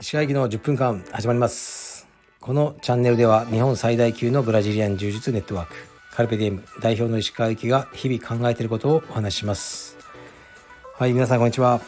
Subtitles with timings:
[0.00, 2.08] 石川駅の10分間始まります。
[2.40, 5.74] このチャンネルでは日本最大級のブラジリアン柔術ネットワーク
[6.10, 9.96] カルペディエム代表の石川駅が日々考えていることをお話しします。
[10.96, 11.80] はい皆さんこんにちは。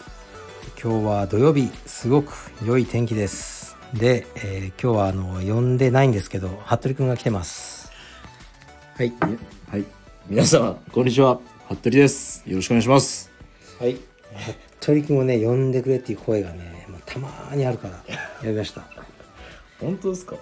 [0.80, 2.32] 今日は土曜日すごく
[2.64, 3.76] 良い天気です。
[3.92, 7.90] で、えー今日はあの呼んでないんですけど服部くんが来てます。
[8.96, 9.12] はい。
[9.68, 9.84] はい。
[10.28, 11.55] 皆様、こんにちは。
[11.68, 12.44] 服部です。
[12.46, 13.28] よろしくお願いします。
[13.80, 13.96] はい
[14.80, 18.04] 服部くんをね呼んでくれっていう声がね、まあ、たまーにあるから
[18.42, 18.82] やりました
[19.80, 20.36] 本当ですか、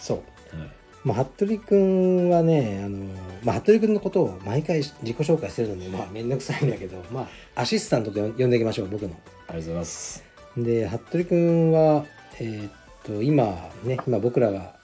[0.00, 0.16] そう
[0.58, 0.70] はい
[1.04, 3.06] まあ、服部君はねあの、
[3.44, 9.10] まあ、服部君のことを毎回自己紹介するのもまあ面倒くさいんだけど、まあ、アシスタントと呼んでいきましょう僕の。
[9.10, 10.24] ありがとうございます。
[10.56, 12.04] で服部君は、
[12.40, 12.72] えーっ
[13.04, 14.74] と今ね今僕らが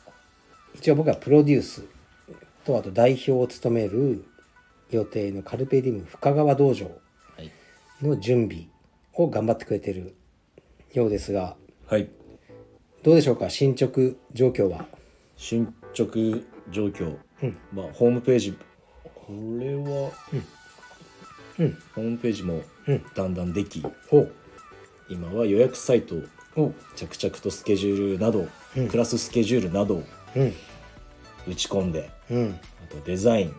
[0.75, 1.85] 一応僕はプロデュース
[2.65, 4.25] とあと代表を務める
[4.91, 6.87] 予定のカルペディウム深川道場
[7.37, 7.53] はい。
[8.03, 8.67] の準備
[9.15, 10.15] を頑張ってくれてる
[10.93, 12.09] ようですがはい。
[13.03, 13.49] どうでしょうか？
[13.51, 14.01] 進捗
[14.33, 14.87] 状況は？
[15.37, 16.15] 進捗
[16.71, 17.17] 状況。
[17.43, 18.59] うんまあ、ホームページ。
[19.15, 19.27] こ
[19.61, 20.11] れは、
[21.59, 24.33] うんホームページもうんだんだんでき、ほう
[25.09, 26.23] 今は予約サイトを
[26.57, 30.05] お着々とスケジュールなど、うんクラススケジュールなどを
[30.37, 30.55] うん
[31.47, 33.55] 打ち込んで、うんあとデザイン。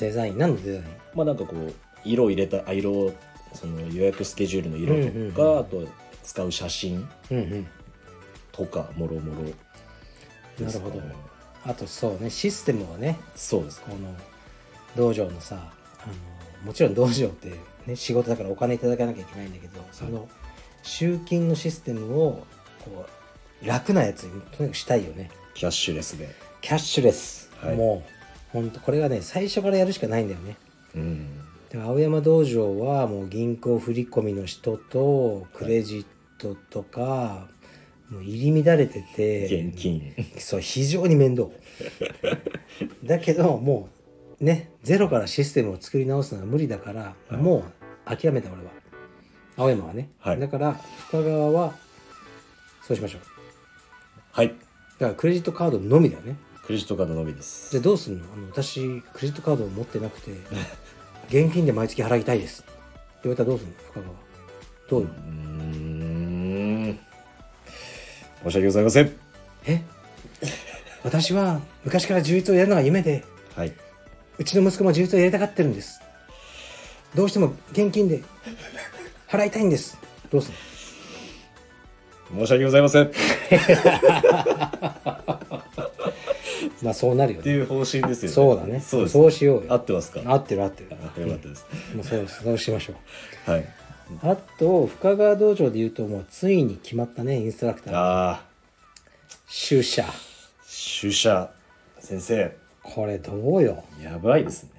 [0.00, 0.84] デザイン何のデザイン？
[1.14, 1.72] まあなんかこう
[2.04, 3.12] 色を入れたあ色を
[3.54, 5.58] その予約スケジュールの色とか、うんうんうん。
[5.60, 5.88] あと
[6.22, 7.08] 使う写真
[8.52, 9.50] とかもろもろ。
[10.64, 10.92] なるほ
[11.64, 13.82] あとそうねシステムをねそうです。
[13.82, 14.14] この
[14.96, 16.12] 道場のさあの
[16.64, 17.52] もちろん道場って、
[17.86, 20.28] ね、仕事だからお金いただかなきゃいけないんだけどその
[20.82, 22.46] 集金のシステムを
[22.84, 23.06] こ
[23.62, 25.30] う楽なやつにとにかくしたいよね。
[25.54, 26.34] キャッシュレスで。
[26.60, 27.76] キャッシュレス、はい。
[27.76, 28.10] もう
[28.52, 30.56] ほんとこれがね最初からやるしかないんだよね。
[30.94, 31.26] うん。
[31.70, 36.06] で青山道場はもう銀行振込の人とクレジッ
[36.38, 37.48] トとか、
[38.10, 40.14] もう入り乱れてて現金。
[40.38, 41.48] そう非常に面倒。
[43.04, 43.88] だけども
[44.40, 47.64] うねゼロからシステムを作り直すのは無理だから、も
[48.06, 48.70] う諦めた俺は。
[49.56, 50.40] 青山はね、はい。
[50.40, 50.72] だから
[51.08, 51.74] 深川は
[52.82, 53.20] そうしましょう。
[54.32, 54.48] はい。
[54.48, 54.58] だか
[55.08, 57.70] らクレジットカードのみだよねクレジットカードのみです。
[57.70, 58.24] じゃあどうすんの？
[58.32, 60.30] あの私クレジットカードを持ってなくて
[61.28, 62.62] 現金で毎月払いたいです。
[62.62, 62.70] って
[63.24, 63.72] 言われたらどうすんの？
[63.92, 64.14] 深川
[64.90, 65.14] どうよ、うー
[66.92, 66.98] ん。
[68.44, 69.12] 申し訳ございません。
[69.66, 69.82] え？
[71.02, 73.24] 私は昔から充実をやるのが夢で
[73.56, 73.72] はい。
[74.38, 76.00] うちの息子も充実をやりたがってるんです。
[77.14, 78.22] どうしても現金で
[79.28, 79.98] 払いたいんです。
[80.30, 80.54] どうすん
[82.36, 82.40] の？
[82.46, 83.04] 申し訳ございません。
[83.06, 83.10] っ
[86.82, 87.44] まあそうなるよね。
[87.44, 88.34] ていう方針ですよね。
[88.34, 88.80] そうだね。
[88.80, 89.72] そうそうしようよ。
[89.72, 90.22] 合ってますか？
[90.24, 90.88] 合ってる合ってる。
[90.92, 91.66] あよかったです。
[91.94, 92.94] もうそうそうしましょ
[93.46, 93.50] う。
[93.50, 93.68] はい。
[94.22, 97.94] あと深川道場で言うともうついに決まったねインストラクター。
[97.94, 98.44] ああ
[99.46, 100.04] 主者
[100.66, 101.50] 主者
[101.98, 102.56] 先生。
[102.82, 103.84] これどうよ。
[104.02, 104.70] やばいですね。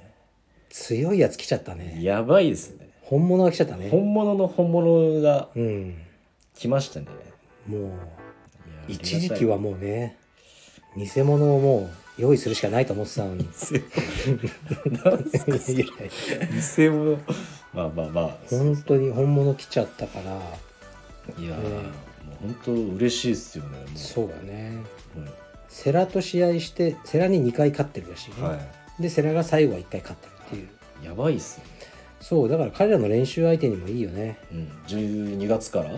[0.69, 1.99] 強いやつ来ちゃったね。
[2.01, 2.89] やばいですね。
[3.01, 3.89] 本物が来ちゃったね。
[3.89, 5.95] 本物の本物がうん。
[6.55, 7.07] 来ましたね。
[7.67, 7.91] もういや
[8.89, 10.17] 一時期はもうね
[10.95, 13.47] 偽物をもう用意するしかないと思ってたのに。
[16.77, 17.17] 偽物。
[17.73, 18.37] まあまあまあ。
[18.49, 20.31] 本当に本物来ちゃったから。
[21.37, 21.69] いやー、ね。
[21.69, 24.77] もう本当嬉しいですよねそうだね。
[25.15, 25.29] うん
[25.71, 28.59] 世良と試合して世良に2回勝ってるらしいね、は
[28.99, 30.67] で世良が最後は1回勝ってるっていう。
[31.01, 31.05] い。
[31.05, 31.65] やばいっすね。
[32.19, 34.37] そうだから彼らの練習相手にもいいよね。
[34.51, 34.69] うん。
[34.87, 35.91] 12月から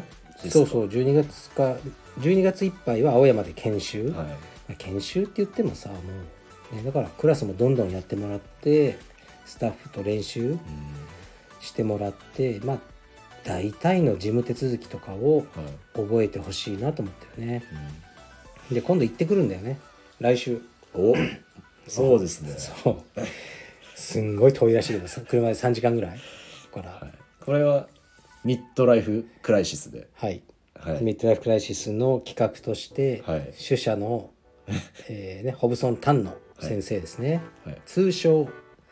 [0.48, 0.88] そうそう。
[0.88, 1.76] 12月か
[2.20, 4.12] 12月いっぱいは青山で研修、はい。
[4.12, 5.96] まあ研修って言ってもさも
[6.74, 8.98] う、ね、だからクラスもどんどんやってもらって
[9.46, 10.60] スタッフと練習うん。
[11.62, 12.80] してもらってまあ
[13.46, 15.46] 大体の事務手続きとかをはい。
[15.96, 17.64] 覚えてほしいなと思ってるね。
[18.72, 19.78] うで今度行ってくるんだよね。
[20.20, 20.54] 来週。
[20.56, 20.62] ん
[20.94, 21.14] お
[21.88, 22.54] そうですね。
[22.58, 22.96] そう。
[23.96, 26.20] すんごい遠いらしいけどさ車で3時間ぐらい。
[26.74, 26.92] から。
[26.92, 27.12] はい。
[27.46, 27.88] これは
[28.44, 30.08] ミッドライフクライシスで。
[30.16, 30.42] はい、
[30.76, 31.04] はい。
[31.04, 33.54] ミッドライフクライシスの企画として、はい。
[33.58, 34.32] 主者の、
[35.10, 37.82] えーね、ホブソン・タンの先生ですね、はい。
[37.86, 38.50] 通称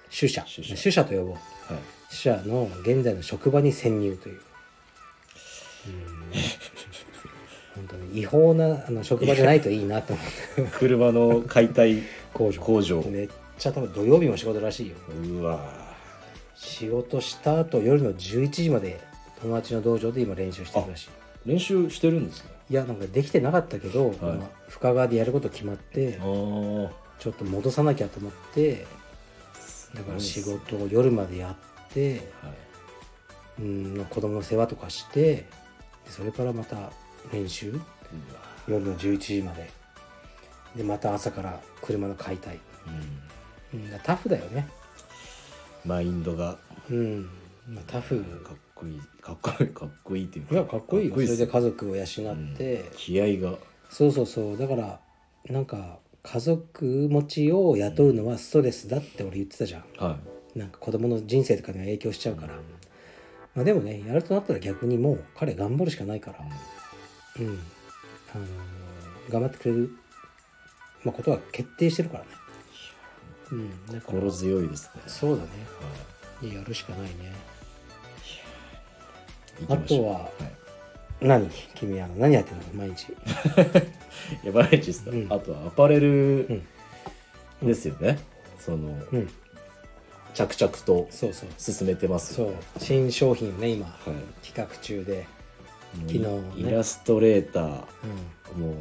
[0.10, 1.32] 主者主者主者と呼ぼう。
[1.32, 1.42] はい。
[2.10, 4.36] 主者の現在の職場に潜入という。
[4.36, 4.42] うん。
[7.76, 10.26] 本当に違法なあの職場じゃないといいなと思っ
[10.56, 10.78] て。
[10.78, 12.04] 車の解体
[12.34, 12.62] 工場。
[12.62, 13.02] 工場。
[13.04, 14.96] めっちゃ多分土曜日も仕事らしいよ。
[15.08, 15.92] うわ。
[16.62, 19.00] 仕事した後夜の11時まで
[19.42, 21.10] 友達の道場で今練習してるらしい
[21.46, 26.90] 練習してるんですねいやなんかできてなかったけど、まあ深川でやること決まってちょ
[27.30, 28.88] っと戻さなきゃと思って
[29.94, 32.54] だから仕事を夜までやっってはい。
[33.60, 35.46] うん子供の世話とかしてで
[36.08, 36.92] それからまた
[37.32, 37.80] 練習
[38.68, 39.70] 夜の11時まで。
[40.76, 42.58] でまた朝から車の解体、
[43.74, 43.80] うん。
[43.82, 44.70] うん、タフだよね。
[45.86, 46.58] マインドが。
[46.90, 47.30] うん、
[47.68, 48.24] まあ、タフ
[48.82, 51.16] こいいかっこいいかっこいいっていういやかっこいいよ。
[51.16, 53.58] それで家族を養って、気合が。
[53.90, 54.58] そうそうそう。
[54.58, 55.00] だから
[55.50, 59.84] なんか家族持ちを雇うのはストレスだって俺言ってたじゃん。
[59.98, 60.18] は
[60.56, 62.56] なんか子供の人生とかには影響しちゃうから、
[63.56, 66.40] まあ、でもねやるとなったら逆にもう彼頑張るしかないから。
[67.40, 67.60] うん、
[68.36, 68.48] あのー
[69.30, 69.90] 頑張ってくれる、
[71.04, 72.30] まあ、ことは決定してるからね。
[73.52, 73.56] う
[73.96, 74.02] ん。
[74.02, 75.02] 心強いですね。
[75.08, 75.50] そうだね。
[76.42, 77.08] はやるしかないね。
[77.10, 77.61] い
[79.70, 80.30] あとはは
[81.22, 81.26] い。
[81.26, 81.50] 何？
[81.76, 82.64] 君は何やってんの？
[82.74, 83.10] 毎日。
[84.44, 85.04] いやバレッジです。
[85.06, 85.28] か、うん。
[85.30, 86.54] あとはアパレルう
[87.64, 87.68] ん。
[87.68, 88.20] ですよね、
[88.60, 89.30] そのうん。
[90.34, 91.08] 着々と
[91.58, 92.34] 進めてます。
[92.34, 92.54] そう。
[92.80, 94.46] 新商品をね今はい。
[94.46, 95.26] 企画中で。
[96.08, 96.42] 昨日ね。
[96.56, 97.82] イラストレーター
[98.56, 98.76] うもう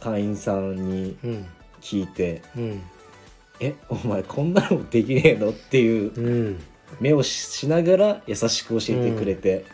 [0.00, 1.46] 会員さんにんうん。
[1.80, 2.82] 聞いてうん
[3.60, 6.20] 「えお前こんなのできねえの?」っていうう
[6.50, 6.60] ん。
[7.00, 9.64] 目をししながら優しく教えてくれて、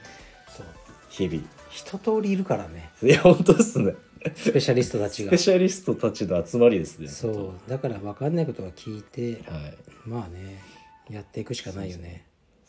[1.12, 1.42] 日々。
[1.70, 2.90] 一通りいるからね。
[3.02, 3.94] いや本当ですね。
[4.34, 5.30] スペシャリストたちが。
[5.30, 7.08] スペシャリストたちの集まりですね。
[7.08, 7.70] そう。
[7.70, 9.76] だから分かんないことは聞いてはい、
[10.06, 10.62] まあね
[11.10, 12.24] やっていくしかないよね。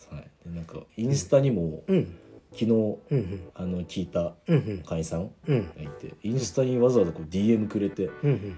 [0.10, 2.16] はい、でなんかインスタにもうん。
[2.51, 3.50] 昨日うんうん。
[3.56, 4.84] あの聞いたうんうん。
[4.86, 5.68] 会員さんうん。
[5.75, 8.57] がいてインスタにわざわざこう DM くれてうんうん。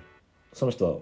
[0.51, 0.99] その人は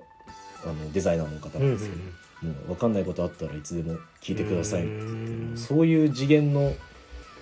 [0.66, 5.58] あのデザイナーの方なんですけど、もう分かんないことあったらいつでも聞いてくださいって言ってうん。
[5.58, 6.74] そういう次元の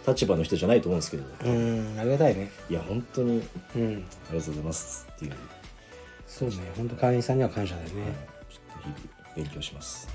[0.08, 1.24] 立場の人じゃないと思うんですけど。
[1.46, 2.52] うんありがたいね。
[2.70, 3.44] いや本当に
[3.76, 4.06] うん。
[4.30, 5.40] ありがとうございますっていう、はい、
[6.28, 6.56] そうね。
[6.76, 7.94] 本当会員さんには感謝だよね、
[8.50, 10.08] ちょっと日々勉強します。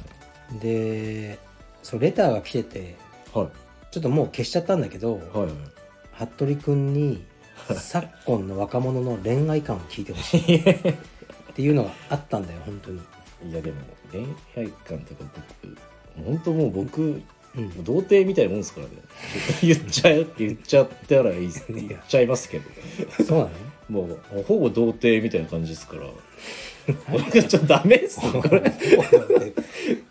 [0.61, 1.39] で
[1.83, 2.97] そうレターが来てて
[3.33, 3.49] はい。
[3.91, 5.51] ちょっともう消しちゃったんだけど、はいはい。
[6.27, 7.25] 服部君に
[7.75, 10.57] 昨今の若者の恋愛観を聞いてほしい。
[10.57, 13.01] っていうのがあったんだよ本当に。
[13.51, 13.81] いやでも
[14.13, 15.25] 恋愛観とか
[15.65, 15.77] 僕
[16.27, 17.23] 本当もう僕
[17.57, 17.85] うん。
[17.85, 18.93] 童貞みたいなもんですからね。
[19.63, 21.83] 言っちゃえ言っちゃったらいいっすいや。
[21.89, 22.65] 言っちゃいますけど。
[23.25, 23.51] そうなの？
[23.89, 26.03] もうもうほぼ童貞みたいな感じですから。
[27.11, 28.63] 僕ちょっとダメっすよこれ。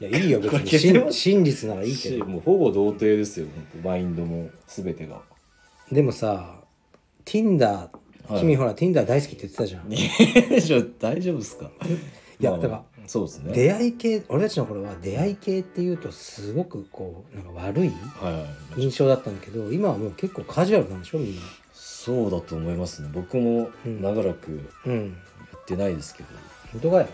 [0.01, 0.67] いやいいよ別に。
[0.69, 2.25] 真真実ならいいけど。
[2.25, 5.21] もうほぼ童貞ですよ本当マインドも全てが。
[5.91, 6.61] でもさ
[7.25, 7.89] Tinder
[8.27, 8.39] はい。
[8.39, 9.89] 君ほら Tinder 大好きって言ってたじゃん、
[10.99, 11.65] 大丈夫ですか？
[11.65, 11.87] まあ
[12.39, 13.53] やだからそうですね。
[13.53, 17.91] 出会い系俺たちの頃は出会い系っていうとすごくこうなんか悪い
[18.77, 21.41] 印象だったんだけど今はもう結構カジュアルなんでしょみんな。
[21.73, 23.09] そうだと思いますね。
[23.13, 25.17] 僕も長らくうん。
[25.51, 26.29] やってないですけど、
[26.73, 27.07] 本当かよ。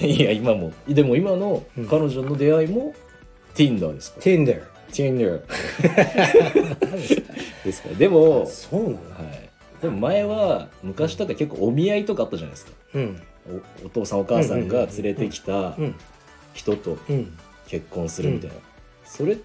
[0.06, 0.72] いや今も。
[0.88, 1.86] でも今のうん。
[1.86, 2.94] 彼女の出会いも
[3.54, 5.42] Tinder ですか？Tinder Tinder
[7.64, 8.94] ですからでも、そうなの？
[8.94, 8.98] は
[9.80, 12.72] い、でも前は昔とか結構お見合いとかあったじゃないですか。
[12.94, 13.20] うん
[13.82, 15.94] おお父さんお母さんが連れてきたうん
[16.54, 17.36] 人とうん。
[17.68, 18.56] 結婚するみたいな、
[19.04, 19.36] それ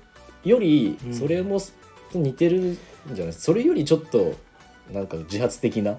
[0.45, 1.13] よりうん。
[1.13, 1.59] それも
[2.13, 2.77] 似てるん
[3.13, 3.33] じゃない？
[3.33, 4.33] それよりちょっと
[4.91, 5.91] なんか自発的な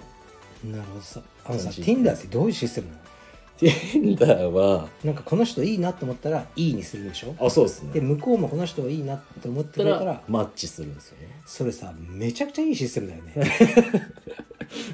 [0.65, 3.01] なるほどさあのさ Tinder ってどういうシステムなの
[3.59, 7.35] ？Tinder はなんかこの人いいなと思ったらいいにするでしょ？
[7.39, 7.93] あそうですね。
[7.93, 11.29] で向こうもこの人いいなって思ってくれたららマッチするんですよね。
[11.47, 13.35] それさめちゃくちゃいいシステムだよね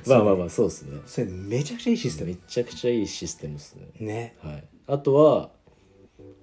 [0.09, 1.01] まあまあまあそうですね。
[1.07, 3.87] それめちゃくちゃいいシステめちゃくちゃいいシステムですね。
[3.99, 4.37] ムね。
[4.41, 5.51] はい、あとは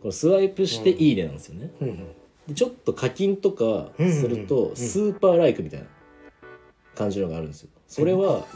[0.01, 1.87] これスワイプして「いいね」なんですよね、うん。
[1.89, 2.07] うん
[2.47, 4.75] でちょっと課金とかするうんうんうとん。
[4.75, 5.87] スーパーライクみたいな
[6.95, 7.69] 感じのがあるんですよ。
[7.87, 8.47] それは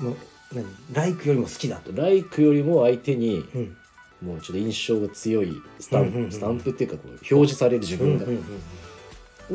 [0.54, 0.66] 何？
[0.94, 1.92] ライクよりも好きだと。
[1.94, 3.78] ライクよりも相手にうん。
[4.22, 8.44] もうちょっと印象が強いスタンプ、うんうんうんスタンプっていうかこう表示される自分が、うんうん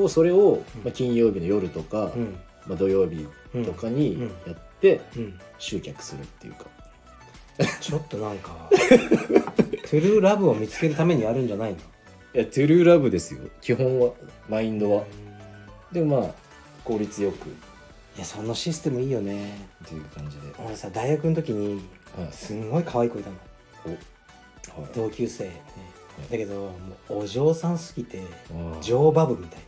[0.03, 2.37] をそれを、まあ、金曜日の夜とか、うん。
[2.67, 3.27] まあ、土曜日
[3.65, 4.23] とかにうん。
[4.23, 4.29] うん。
[4.47, 5.41] やってうん。
[5.59, 6.67] 集客するっていうか、
[7.81, 11.79] ちょっとなんかトゥルーラブを見つけるためにやるんじゃないの？
[11.79, 11.81] い
[12.35, 13.41] やトゥルーラブですよ。
[13.63, 14.13] 基本は。
[14.51, 15.05] マインドは。
[15.93, 16.31] でもまあ
[16.85, 17.49] 効率よく。
[17.49, 17.49] っ
[18.17, 19.67] いやそのシステムいいよね。
[19.87, 21.83] ていう感じで、俺さ大学の時に
[22.19, 22.33] はい。
[22.33, 23.37] すんごい可愛い子いたの。
[23.87, 24.81] お。
[24.83, 24.91] はい。
[24.95, 25.63] 同級生、ね、
[26.31, 26.71] だけども
[27.09, 29.65] うお嬢さんすぎてあージョーバブみたいな。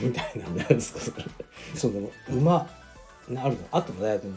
[0.00, 1.24] みたいな何ですかそれ。
[1.76, 2.52] その馬。
[2.54, 2.68] な
[3.30, 3.68] あるの？
[3.72, 4.34] あったの大学に。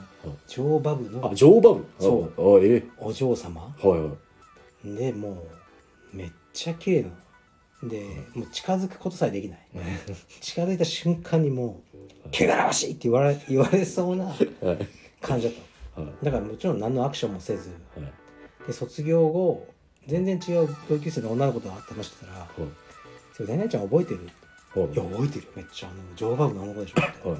[0.47, 1.85] ジョーバブあのジョーバブ？
[1.99, 2.57] そう。
[2.57, 3.75] あえお嬢様。
[3.83, 4.11] えはいは
[4.85, 4.95] い。
[4.95, 5.43] でも
[6.13, 7.15] うめっちゃ綺麗なの。
[7.89, 8.03] で
[8.35, 9.59] もう近づくことさえできない。
[10.41, 11.99] 近づいた瞬間にもう
[12.33, 14.37] 「汚らわしい!」って言われ 言われそうなはい。
[15.21, 15.55] 感じだっ
[15.95, 16.25] たはい。
[16.25, 17.69] だからもちろん何のアクションもせず。
[17.95, 18.67] はい。
[18.67, 19.65] で卒業後
[20.07, 22.47] 全然違う同級生の女の子と会ってましたら
[23.33, 24.27] 「それ何々ちゃん覚えてる?」
[24.75, 24.95] はい。
[24.97, 25.51] や覚えてるよ。
[25.55, 26.93] めっちゃあの乗馬部のあの子でしょ。
[27.01, 27.39] ってはい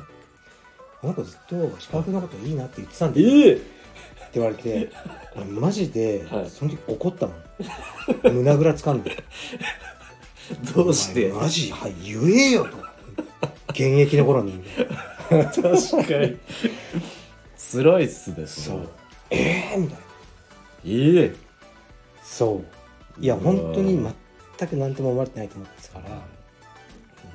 [1.02, 3.28] あの子ずっと石川君のこといいなって言ってたんだよ。
[3.28, 3.54] ええ。
[3.54, 3.64] って
[4.36, 4.92] 言われて
[5.36, 6.50] 俺マジではい。
[6.50, 9.24] その時怒ったもん胸ぐらつかんで。
[10.76, 11.32] どうして？
[11.32, 12.78] マジはい言えよと。
[13.70, 14.64] 現役の頃に。
[15.30, 15.68] 確か
[16.18, 16.38] に。
[17.72, 18.90] 辛いっすねそう。
[19.30, 20.04] ええー、みたいな。
[20.86, 21.36] ええ。
[22.24, 22.64] そ
[23.18, 23.24] う。
[23.24, 24.00] いや本当に
[24.58, 26.22] 全く何とも思われてないと思ってたから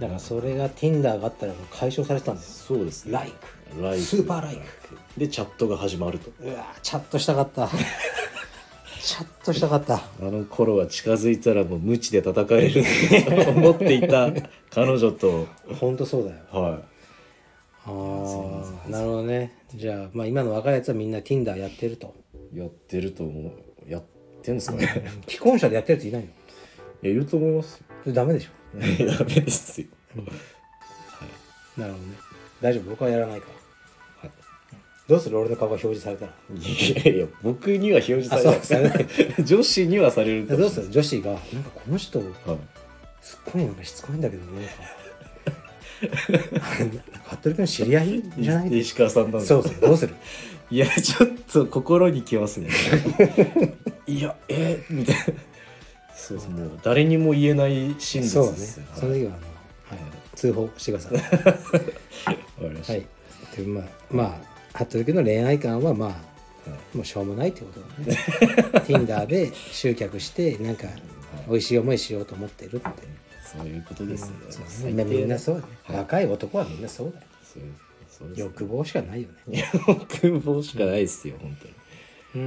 [0.00, 3.12] だからそれが Tinder があったらもう解消されてたんですそうですね。
[3.12, 3.32] Like
[3.80, 4.62] ライクスーパーライク
[5.20, 6.30] でチャットが始まると。
[6.40, 7.68] うわチャットしたかった。
[9.02, 9.96] チャットしたかった。
[9.96, 14.30] あの頃は近づいたらもう無知で戦えると 思っていた
[14.70, 15.46] 彼女と。
[15.78, 16.36] 本当そうだよ。
[16.50, 16.78] は
[17.86, 17.90] あ
[18.86, 19.52] あなるほどね。
[19.74, 22.14] じゃあ,、まあ今の若いやつはみんな Tinder やってると。
[22.54, 23.50] いやってると思
[23.86, 23.90] う。
[23.90, 24.02] やっ
[24.42, 25.04] てんですかね。
[25.28, 26.28] 既婚者でやってるやついないの？
[26.28, 26.30] い
[27.02, 27.84] やいると思いますよ。
[28.04, 29.86] それダメでしょダメ ですよ。
[31.76, 32.14] なるほどね。
[32.60, 32.90] 大丈夫？
[32.90, 33.46] 僕はやらないか
[34.22, 34.28] ら。
[34.28, 34.38] はい。
[35.08, 35.38] どうする？
[35.38, 36.32] 俺の顔が表示されたら。
[36.54, 39.06] いやいや僕には表示されない。
[39.44, 40.90] 女子にはされるどうする？
[40.90, 42.32] 女子がなんかこの人ない。
[43.22, 44.68] すっごいなんかしつこいんだけどね。
[47.24, 50.14] 服部君知り合いじゃなはいい石川さんなそうそうどうする？
[50.70, 52.68] いやちょっと心にきますね。
[54.06, 55.22] いやえみたいな
[56.24, 58.52] そうですもう誰にも言えない真実そうね。
[58.52, 59.32] ですよその時は
[59.90, 61.18] あの、はい、通報してください。
[62.92, 63.06] はい。
[63.56, 64.40] でまあま
[64.74, 66.14] あ服部君の恋愛観はまあは
[66.94, 68.16] いもうしょうもないってことだね。
[68.86, 70.88] Tinder で集客してなんか
[71.48, 72.88] 美味しい思いしようと思ってるって。
[73.56, 77.26] そういうことですね、そうんなみんなそうだね、はい若い男はみんなそうだよ
[78.08, 78.34] そうね。
[78.36, 79.64] 欲望しかないよね。
[80.22, 81.74] 欲望しかないですよ本当に。
[82.34, 82.40] うー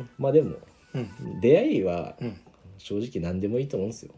[0.00, 0.08] ん。
[0.18, 0.56] まあでも
[0.94, 1.40] うん。
[1.40, 2.40] 出会いはうん
[2.84, 4.12] 正直何でもいいと思うんですよ。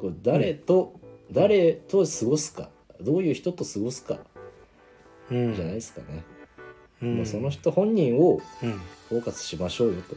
[0.00, 0.98] こう誰と、
[1.30, 4.20] 誰と過ごすかどういう人と過ごすか
[5.30, 5.54] うん。
[5.54, 6.24] じゃないですかね、
[7.02, 7.16] うん。
[7.16, 8.72] もうその人本人をうん。
[9.10, 10.16] フォーカスしましょうよと。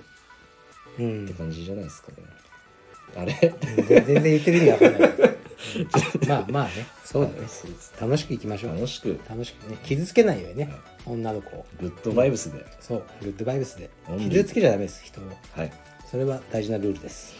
[1.00, 1.26] うん。
[1.26, 2.18] って感じじゃないですかね。
[3.18, 3.34] あれ？
[3.86, 5.12] 全然言ってる意味わかんない。
[6.26, 6.72] まあまあね。
[7.04, 7.36] そうだね。
[8.00, 8.76] 楽しくいきましょう。
[8.76, 9.20] 楽しく。
[9.30, 9.78] 楽しくね。
[9.84, 10.70] 傷つけないようにね。
[11.06, 11.66] 女の子を。
[11.82, 13.04] グッドバイブスで、そう。
[13.22, 13.90] グッドバイブスで。
[14.30, 15.26] 傷つけちゃダメです人を。
[15.52, 15.72] はい。
[16.10, 17.36] それは大事なルールです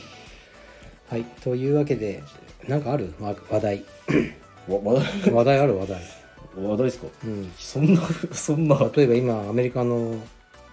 [1.10, 2.22] はいというわけで
[2.68, 3.14] なんかある？
[3.20, 3.84] わ話題。
[4.68, 5.34] わ話題？
[5.34, 6.02] 話題ある話題。
[6.56, 7.08] 話題ですか？
[7.26, 7.52] うん。
[7.58, 8.02] そんな
[8.32, 8.78] そんな。
[8.96, 10.16] 例えば今アメリカの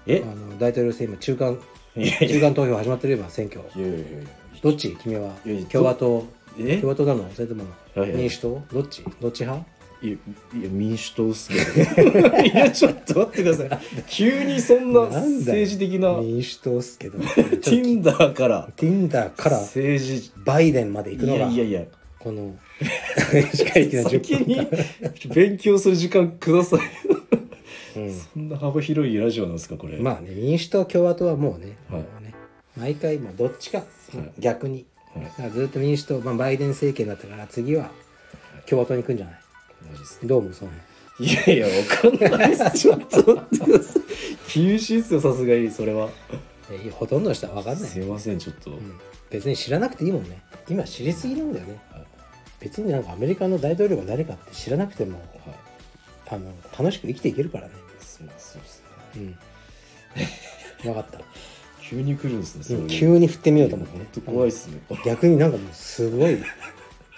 [0.07, 0.23] え？
[0.23, 1.59] あの大統領選今中間
[1.97, 3.61] いやい中間投票始まってる今選挙。
[3.61, 4.29] やいやいやいや。
[4.63, 4.95] どっち？
[4.97, 5.33] 君は。
[5.47, 6.27] いやいや共和党。
[6.59, 6.77] え？
[6.77, 7.31] 共和党なの？
[7.33, 7.65] それとも
[7.95, 8.21] はいはい。
[8.21, 8.63] 民主党？
[8.73, 9.03] どっち？
[9.23, 9.67] どっち派？
[10.03, 12.39] いやいや民主党っすけど。
[12.45, 13.81] いやちょっと待ってください。
[14.09, 16.21] 急にそんな政治的な。
[16.21, 17.19] 民主党っすけど。
[17.19, 18.69] Tinder から。
[18.77, 19.61] Tinder から。
[19.61, 20.31] 政治。
[20.45, 21.41] バイデンまで行くいのが。
[21.41, 21.83] やいやいや。
[22.19, 22.55] この。
[23.55, 24.69] 先10分に
[25.35, 26.81] 勉強する時間ください。
[27.99, 28.13] うん。
[28.13, 29.97] そんな幅広いラジオなんですかこれ。
[29.99, 32.01] まあね民主党共和党はもうね,、はい。
[32.23, 32.35] ね
[32.77, 33.83] 毎回まあどっちか、い。
[34.39, 34.85] 逆に、
[35.39, 35.51] はい。
[35.53, 37.91] ずっと民主党、まあ、バイデン政権だったから次は
[38.69, 39.41] 共和党に行くんじゃない？
[40.25, 40.75] どうもそうね。
[41.19, 41.73] いやいやわ
[42.19, 43.41] かんないっすちょっと
[44.53, 46.09] 厳しいっすよさすがにそれは。
[46.71, 47.91] えほとんどの人は分かんない。
[47.91, 49.01] すいませんちょっと、うん。
[49.31, 50.43] 別に知らなくていいもんね。
[50.69, 51.81] 今知りすぎなんだよね。
[51.91, 52.07] はい
[52.59, 55.59] 別になんかアメリカの大統領が誰かって知らなくてもはい。
[56.29, 57.75] あの楽しく生きていけるからね。
[58.01, 58.83] そうそうっす。
[59.15, 59.37] ね
[60.83, 60.93] うん。
[60.93, 61.21] 分かった。
[61.81, 64.07] 急に来るんですねうん急に振ってみようと思ってね。
[64.27, 64.81] 怖いっすね。
[65.05, 66.37] 逆になんかもうすごい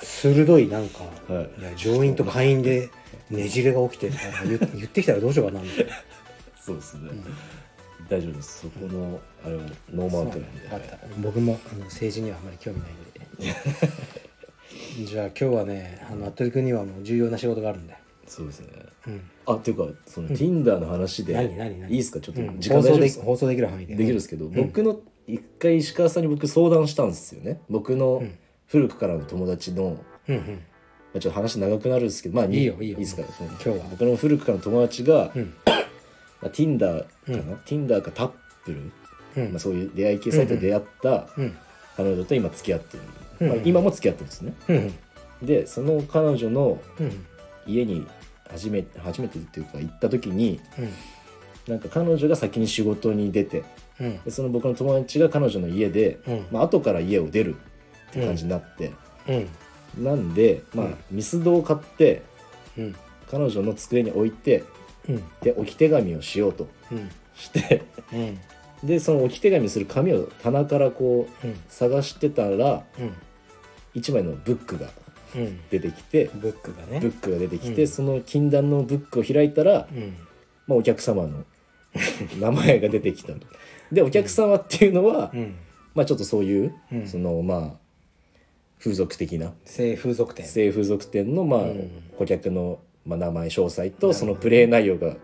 [0.02, 1.50] 鋭いなんか、はい。
[1.60, 2.90] いや上院と下院で
[3.30, 5.60] ねじれが起きてなんか言言ってきたらどうしようかな。
[5.60, 5.92] みたいな
[6.60, 7.10] そうですね、
[8.08, 8.60] 大丈夫です。
[8.60, 9.62] そこのあれは
[9.92, 12.98] ノーマウントなんで、分かった僕もあの政治にはあまり興味ないんで。
[15.06, 17.94] じゃあ今日はねあの服部君にはもう重要な仕事があるんで、
[18.26, 18.68] そうですね。
[19.06, 21.90] うん、あっていうかその Tinder の話で、何何何？
[21.90, 22.20] いいですか？
[22.20, 22.60] ちょっとうん。
[22.60, 23.94] 時間大丈夫ですか、放送できる範囲で。
[23.94, 27.60] できるんですけど、僕の一回石川さんに僕相談したんですよね。
[27.70, 28.30] 僕のん
[28.68, 29.98] 古くからの友達の、
[30.28, 30.42] うんうん。
[30.44, 32.98] まあ、ちょっと話長くなるんですけどまあいいよいいよ。
[32.98, 33.76] ですかその今日は。
[33.90, 35.54] 僕の古くからの友達が、うん。
[35.66, 37.54] まあ、Tinder かな、うん。
[37.64, 38.30] Tinder かタッ
[38.64, 38.92] プル、
[39.36, 39.50] うん。
[39.52, 41.56] まあ、そういう出会い系サイトで出会ったうん
[41.96, 43.02] 彼女と今付き合ってる、
[43.40, 44.54] うんまあ、今も付き合ってるんですね。
[44.68, 44.94] うん
[45.46, 47.26] でその彼女のうん
[47.66, 48.06] 家に
[48.50, 50.92] 初めて初めてっていうか行った時にうん。
[51.72, 53.64] なんか彼女が先に仕事に出て
[54.00, 54.22] うん。
[54.24, 56.46] でその僕の友達が彼女の家で、うん。
[56.52, 57.56] まあ後から家を出る
[58.10, 58.92] って感じになって、
[59.96, 60.04] うん。
[60.04, 60.96] なんでまあ、うん。
[61.10, 62.22] ミスドを買って
[62.76, 62.96] うん。
[63.30, 64.64] 彼女の机に置いて
[65.08, 65.22] うん。
[65.40, 67.10] で置き手紙をしようとうん。
[67.34, 68.38] してうん。
[68.86, 71.60] でその置き手紙する紙を棚からこううん。
[71.68, 73.12] 探してたらうん。
[73.94, 74.88] 一枚のブックが
[75.34, 75.60] うん。
[75.70, 77.00] 出てきて、ブックがね。
[77.00, 77.88] ブックが出てきて、うん。
[77.88, 80.16] その禁断のブックを開いたら、うん。
[80.66, 81.44] まあ、お客様の
[82.40, 83.40] 名前が出てきたと。
[83.92, 85.54] でお客様っていうのは、うん。
[85.94, 87.06] まあちょっとそういう、うん。
[87.06, 87.87] そのまあ
[88.78, 89.52] 風俗的な。
[89.64, 90.46] 性風俗店。
[90.46, 91.90] 性風俗店のまあ、うん。
[92.16, 95.16] 顧客の、まあ、名前詳細とそのプレイ内容が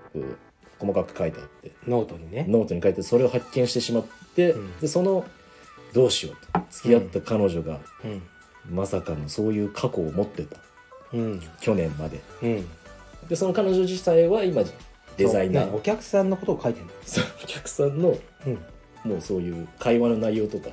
[0.78, 1.72] 細かく書いてあって。
[1.86, 2.46] ノートにね。
[2.48, 4.80] ノートに書いてそれを発見してしまって、うん。
[4.80, 5.24] でその
[5.92, 6.60] どうしようと。
[6.70, 8.22] 付き合った彼女が、うん。
[8.74, 10.56] まさかのそういう過去を持ってた。
[11.12, 11.42] うん。
[11.60, 12.20] 去年まで。
[12.42, 12.68] うん。
[13.28, 14.62] でその彼女自体は今
[15.16, 15.74] デザイナー。
[15.74, 18.58] お客さんのことを書いてるのそうお客さんのうん。
[19.04, 20.70] もうそういう会話の内容とか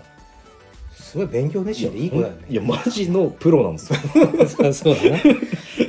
[0.91, 2.45] すごい勉強熱心でいい子だよね。
[2.49, 3.99] いやマジのプロなんですよ。
[4.73, 5.23] そうだね。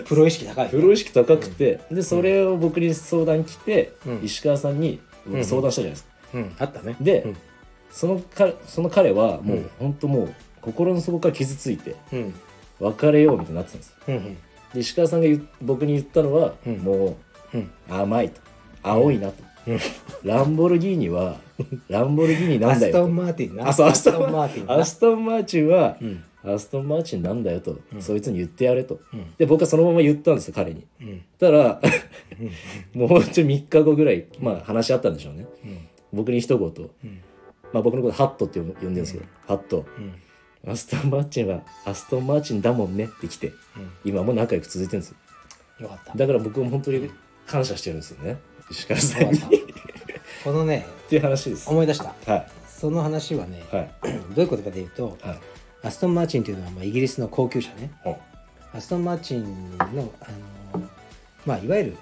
[0.04, 0.68] プロ意識高い。
[0.68, 4.20] プロ意識高くて、でそれを僕に相談来て、うん。
[4.22, 6.52] 石川さんに僕相談したじゃないですか、うん。
[6.58, 6.96] あったね。
[7.00, 7.36] で、うん。
[7.90, 12.34] そのかその彼はもう、うん本当もう心の底から傷ついてうん。
[12.80, 13.94] 別れようみたいになってたんですよ。
[14.08, 14.36] うん
[14.74, 16.78] で石川さんが僕に言ったのは、うん。
[16.78, 17.16] も
[17.54, 17.58] う
[17.92, 18.40] 甘いと。
[18.82, 19.51] 青いなと、うん
[20.24, 21.36] ランボルギーニは
[21.88, 22.98] ランボルギーニなアんだよと。
[22.98, 23.68] ストン・マーティンな。
[23.68, 24.74] あそうアストンマーティンな。
[24.74, 26.24] アストンマーチンは、うん。
[26.44, 28.02] アストンマーチンなんだよと、うん。
[28.02, 29.00] そいつに言ってやれと。
[29.12, 29.34] うん。
[29.38, 30.84] で僕はそのまま言ったんですよ彼に。
[31.00, 31.22] うん。
[31.38, 31.80] たら
[32.94, 35.46] もう本当に3日後ぐらいまあ話し合ったんでしょうね。
[35.64, 35.78] うん。
[36.12, 37.20] 僕に一言、うん。
[37.72, 39.86] まあ、僕のことハットって呼ん呼んでるんですけど、ハット。
[40.64, 40.70] うん。
[40.70, 43.48] アストンマーチンはアストンマーチンだもんねって来て。
[43.48, 43.54] うん。
[44.04, 45.16] 今も仲良く続いてるんですよ。
[45.80, 46.16] よかった。
[46.16, 47.10] だから僕も本当に
[47.46, 48.38] 感謝してるんですよね
[48.70, 49.40] 石川さんに。
[50.44, 51.68] このねていう話です。
[51.68, 52.14] 思い出した。
[52.26, 52.46] はい。
[52.66, 53.90] その話はねはい。
[54.02, 55.40] どういうことかというとはい。
[55.84, 57.90] アストン・マーチンというのはまあイギリスの高級車ね。
[58.04, 58.16] お
[58.74, 59.86] アストン・マーチンのあ
[60.76, 60.82] の
[61.44, 61.96] まあいわゆる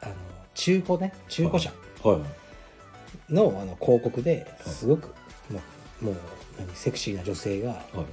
[0.00, 0.14] あの
[0.54, 1.12] 中古ね。
[1.28, 1.70] 中古車。
[2.02, 3.32] はい。
[3.32, 5.08] のあの広告ですごく
[5.50, 5.60] も
[6.02, 6.16] うもう
[6.58, 7.78] 何セクシーな女性がはい。
[7.92, 8.04] あの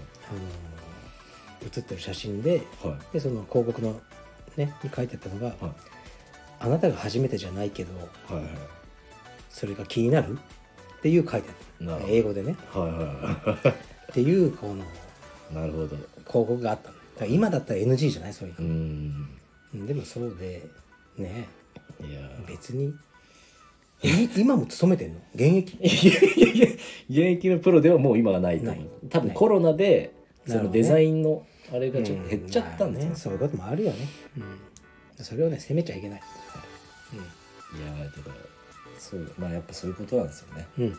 [1.68, 3.14] 写ってる写真ではい。
[3.14, 4.00] でその広告の
[4.58, 5.56] ねに書いてあったのがはい
[6.64, 7.94] 「あなたが初めてじゃないけど
[8.34, 8.44] はい
[9.50, 10.38] それが気になる?」
[11.00, 11.50] っていう書いて
[11.82, 11.90] ある。
[11.94, 12.06] ほど。
[12.08, 12.56] 英語でね。
[12.72, 12.80] は
[13.46, 13.68] いはい
[14.12, 14.76] っていうこの
[15.60, 15.88] なるほど。
[15.88, 16.96] 広告があったの。
[16.96, 18.34] だから今だったら NG じゃない？
[18.34, 19.28] そういううの、ん
[19.74, 19.86] うん。
[19.88, 20.62] でもそうで
[21.18, 21.48] ね。
[22.00, 22.22] いや。
[22.48, 22.94] 別に
[24.04, 25.20] え今も勤めてんの？
[25.36, 25.78] 現役？
[25.78, 26.68] いやいやいや
[27.10, 28.86] 現役のプロではもう今はないと思う。
[29.10, 30.14] 多分コロナで
[30.46, 30.80] そなるほどね。
[30.80, 33.98] のデザインのあれがちょっと減っちゃったんですよ、うまあねそういうこともあるよね、
[34.38, 34.44] うん、
[35.24, 36.22] それをね責めちゃいけない、
[37.78, 38.36] いやだから
[39.00, 40.68] そうまあやっぱそういうことなんですよね。
[40.78, 40.86] うん。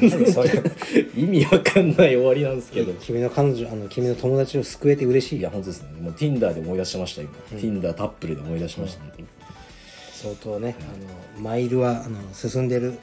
[0.00, 0.04] う。
[0.06, 0.50] ん、そう何それ
[1.16, 2.92] 意味わかんない終わりなんですけど。
[2.94, 5.38] 君の彼女あの君の友達を救えて嬉しい。
[5.40, 5.88] いや本当ですね。
[6.00, 7.58] もう Tinder で思い出しました今、うん。
[7.58, 9.28] Tinder タップルで思い出しました、本当に
[10.12, 12.98] 相当ね、あのマイルはあの進んでる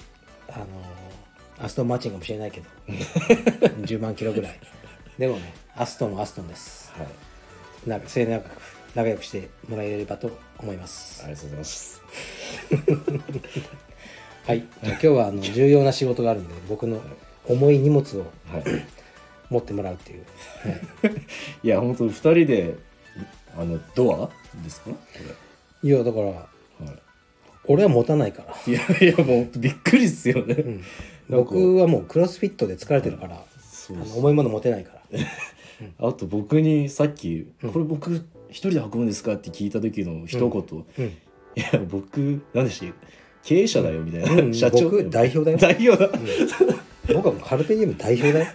[0.49, 0.65] あの
[1.59, 2.67] アストンマーチンかもしれないけど。
[3.83, 4.59] 10万キロぐらい。
[5.17, 6.93] でもねアストンはアストンです。
[6.97, 7.89] はい。
[7.89, 8.49] なんか末永く
[8.95, 11.23] 仲良くしてもらえればと思います。
[11.23, 12.01] ありがとうございます。
[14.47, 14.63] はい。
[14.83, 17.01] 今日はあの重要な仕事があるんで僕の
[17.47, 18.63] 重い荷物をはい。
[19.49, 20.23] 持ってもらうっていう、
[21.63, 21.67] い。
[21.69, 22.75] や本当二人で
[23.55, 24.29] あのドア
[24.63, 24.89] ですか？
[24.89, 24.97] こ
[25.83, 26.47] いやだかられ、は
[27.65, 28.81] 俺は持たないから、い、いや
[29.13, 30.83] いやもうびっくりっすよね、うん、
[31.29, 35.01] 僕はもうクロスフィットで疲れてるから、そうあの重いもの持てないから。
[36.07, 41.13] あと僕にさっき「これ僕一人で運ぶんですか?」って聞いた時の一言、うん
[41.57, 42.93] いや僕何でした
[43.45, 44.53] 経営者だよみたいな、うん。
[44.53, 44.89] 社長。
[44.89, 45.57] 僕代表だよ。
[45.57, 46.09] 代表だ、
[47.13, 48.45] 僕はもうカルペディウム代表だよ。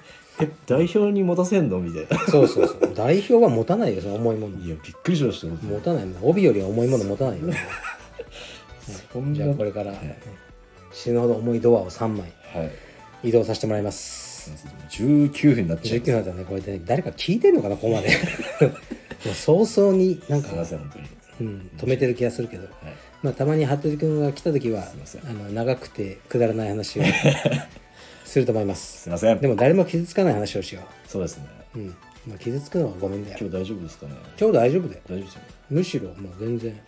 [0.42, 1.79] え 代表に持たせんの？
[1.79, 2.18] みたいな。
[2.26, 2.92] そうそうそう。
[2.94, 4.59] 代表は持たないよその重いもの。
[4.62, 5.64] いやびっくりしました僕。
[5.64, 7.46] 持たない帯よりは重いもの持たないよ、
[9.33, 9.94] じゃあこれから、
[10.92, 12.20] 死ぬほど重いドアを3枚
[12.53, 12.64] は
[13.22, 13.29] い。
[13.29, 14.53] 移動させてもらいます。
[14.90, 16.11] 19分になっちゃい19ます。
[16.11, 16.81] 分だったらねこれで。
[16.85, 18.09] 誰か聞いてんのかなここまで
[19.35, 22.72] 早々になんかすいません本当にうん、止めてる気がするけど、はい。
[23.22, 25.26] まあ、たまに服部君が来た時はすいません。
[25.26, 27.02] あの長くてくだらない話を
[28.24, 29.02] すると思います。
[29.02, 29.40] すいません。
[29.40, 31.46] でも誰も傷つかない話をしよそうですね。
[31.74, 31.87] う、うん。
[32.26, 33.38] まあ、傷つくのはごめんだよ。
[33.40, 34.12] 今日大丈夫ですかね？
[34.38, 35.00] 今日大丈夫だよ。
[35.09, 35.46] 大丈夫ですよね。
[35.70, 36.80] むしろもう全然、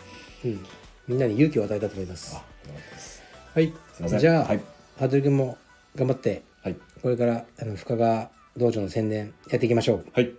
[0.44, 0.66] うん、
[1.08, 2.36] みんなに勇気を与えたと思います。
[2.36, 3.22] あよかったです。
[3.54, 3.72] はい。
[3.94, 4.18] すいません。
[4.18, 4.60] じゃあ、はい。
[4.96, 5.58] 服部君も
[5.96, 6.76] 頑張ってはい。
[7.00, 10.04] これからあの深川道場の宣伝やっていきましょう。
[10.12, 10.30] はい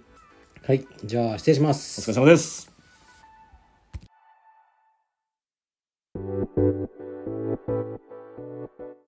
[0.65, 2.09] はいじゃあ失礼します。
[2.09, 2.71] お疲れ様です。